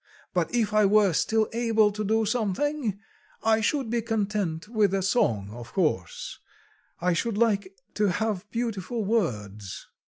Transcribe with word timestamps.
But 0.33 0.55
if 0.55 0.73
I 0.73 0.83
were 0.87 1.13
still 1.13 1.47
able 1.53 1.91
to 1.91 2.03
do 2.03 2.25
something, 2.25 2.99
I 3.43 3.61
should 3.61 3.91
be 3.91 4.01
content 4.01 4.67
with 4.67 4.95
a 4.95 5.03
song; 5.03 5.51
of 5.51 5.73
course, 5.73 6.39
I 6.99 7.13
should 7.13 7.37
like 7.37 7.75
to 7.93 8.07
have 8.07 8.49
beautiful 8.49 9.05
words..." 9.05 9.85